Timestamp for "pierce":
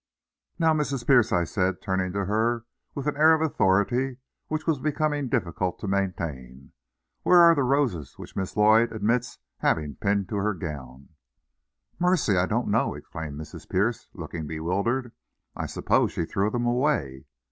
1.05-1.31, 13.69-14.09